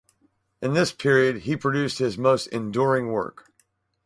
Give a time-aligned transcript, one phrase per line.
[0.63, 3.51] In this period, he produced his most enduring work.